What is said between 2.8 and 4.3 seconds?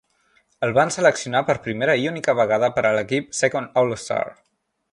a l'equip "Second All-Star".